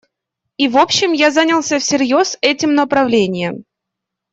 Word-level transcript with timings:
И, 0.57 0.67
в 0.67 0.77
общем, 0.79 1.11
я 1.11 1.29
занялся 1.29 1.77
всерьез 1.77 2.35
этим 2.41 2.73
направлением. 2.73 3.65